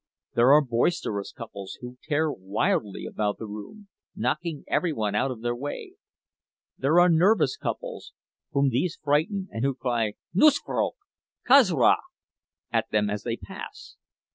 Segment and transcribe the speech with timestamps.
[0.33, 5.41] There are boisterous couples, who tear wildly about the room, knocking every one out of
[5.41, 5.91] their way.
[6.75, 8.11] There are nervous couples,
[8.51, 10.95] whom these frighten, and who cry, "Nusfok!
[11.45, 11.97] Kas yra?"
[12.71, 13.97] at them as they pass.